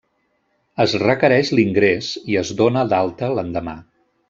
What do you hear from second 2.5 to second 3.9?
dóna d'alta l'endemà.